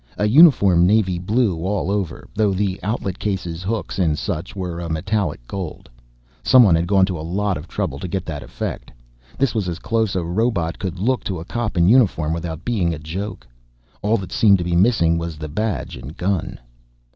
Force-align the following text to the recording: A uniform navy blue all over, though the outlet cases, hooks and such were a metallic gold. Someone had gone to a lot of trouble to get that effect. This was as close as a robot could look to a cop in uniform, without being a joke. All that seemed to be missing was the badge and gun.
A 0.17 0.27
uniform 0.27 0.87
navy 0.87 1.19
blue 1.19 1.59
all 1.63 1.91
over, 1.91 2.27
though 2.33 2.53
the 2.55 2.79
outlet 2.81 3.19
cases, 3.19 3.61
hooks 3.61 3.99
and 3.99 4.17
such 4.17 4.55
were 4.55 4.79
a 4.79 4.89
metallic 4.89 5.45
gold. 5.45 5.91
Someone 6.41 6.73
had 6.73 6.87
gone 6.87 7.05
to 7.05 7.19
a 7.19 7.21
lot 7.39 7.55
of 7.55 7.67
trouble 7.67 7.99
to 7.99 8.07
get 8.07 8.25
that 8.25 8.41
effect. 8.41 8.89
This 9.37 9.53
was 9.53 9.69
as 9.69 9.77
close 9.77 10.15
as 10.15 10.23
a 10.23 10.23
robot 10.23 10.79
could 10.79 10.97
look 10.97 11.23
to 11.25 11.39
a 11.39 11.45
cop 11.45 11.77
in 11.77 11.87
uniform, 11.87 12.33
without 12.33 12.65
being 12.65 12.95
a 12.95 12.97
joke. 12.97 13.45
All 14.01 14.17
that 14.17 14.31
seemed 14.31 14.57
to 14.57 14.63
be 14.63 14.75
missing 14.75 15.19
was 15.19 15.37
the 15.37 15.47
badge 15.47 15.95
and 15.95 16.17
gun. 16.17 16.57